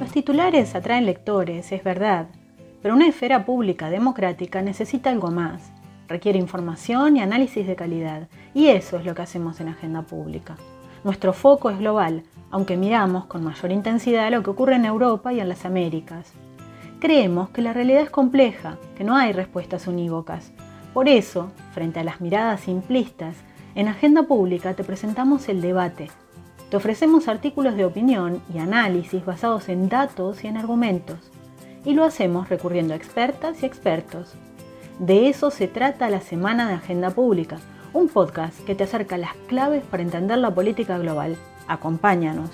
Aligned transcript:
Los 0.00 0.10
titulares 0.12 0.74
atraen 0.74 1.06
lectores, 1.06 1.72
es 1.72 1.82
verdad, 1.82 2.28
pero 2.82 2.94
una 2.94 3.08
esfera 3.08 3.44
pública 3.44 3.90
democrática 3.90 4.62
necesita 4.62 5.10
algo 5.10 5.30
más. 5.30 5.72
Requiere 6.06 6.38
información 6.38 7.16
y 7.16 7.22
análisis 7.22 7.66
de 7.66 7.74
calidad, 7.74 8.28
y 8.52 8.66
eso 8.68 8.98
es 8.98 9.04
lo 9.04 9.14
que 9.14 9.22
hacemos 9.22 9.60
en 9.60 9.68
Agenda 9.68 10.02
Pública. 10.02 10.56
Nuestro 11.02 11.32
foco 11.32 11.70
es 11.70 11.78
global, 11.78 12.22
aunque 12.50 12.76
miramos 12.76 13.24
con 13.26 13.42
mayor 13.42 13.72
intensidad 13.72 14.30
lo 14.30 14.42
que 14.42 14.50
ocurre 14.50 14.76
en 14.76 14.84
Europa 14.84 15.32
y 15.32 15.40
en 15.40 15.48
las 15.48 15.64
Américas. 15.64 16.32
Creemos 17.00 17.50
que 17.50 17.62
la 17.62 17.72
realidad 17.72 18.02
es 18.02 18.10
compleja, 18.10 18.78
que 18.96 19.04
no 19.04 19.16
hay 19.16 19.32
respuestas 19.32 19.88
unívocas. 19.88 20.52
Por 20.92 21.08
eso, 21.08 21.50
frente 21.72 22.00
a 22.00 22.04
las 22.04 22.20
miradas 22.20 22.60
simplistas, 22.60 23.36
en 23.74 23.88
Agenda 23.88 24.22
Pública 24.22 24.74
te 24.74 24.84
presentamos 24.84 25.48
el 25.48 25.60
debate. 25.60 26.10
Te 26.70 26.76
ofrecemos 26.76 27.28
artículos 27.28 27.76
de 27.76 27.84
opinión 27.84 28.42
y 28.52 28.58
análisis 28.58 29.24
basados 29.24 29.68
en 29.68 29.88
datos 29.88 30.42
y 30.44 30.48
en 30.48 30.56
argumentos. 30.56 31.18
Y 31.84 31.92
lo 31.92 32.04
hacemos 32.04 32.48
recurriendo 32.48 32.94
a 32.94 32.96
expertas 32.96 33.62
y 33.62 33.66
expertos. 33.66 34.34
De 34.98 35.28
eso 35.28 35.50
se 35.50 35.68
trata 35.68 36.08
la 36.08 36.20
Semana 36.20 36.68
de 36.68 36.74
Agenda 36.74 37.10
Pública, 37.10 37.58
un 37.92 38.08
podcast 38.08 38.58
que 38.64 38.74
te 38.74 38.84
acerca 38.84 39.18
las 39.18 39.34
claves 39.48 39.84
para 39.84 40.02
entender 40.02 40.38
la 40.38 40.54
política 40.54 40.98
global. 40.98 41.36
Acompáñanos. 41.68 42.50